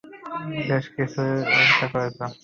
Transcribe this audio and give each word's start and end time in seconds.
বেশ, 0.67 0.85
কীসের 0.93 1.31
অপেক্ষা 1.51 1.87
করছো? 1.93 2.25